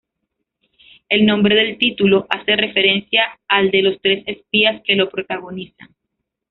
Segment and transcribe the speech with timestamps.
[1.09, 5.89] El nombre del título hace referencia al de los tres espías que lo protagonizan.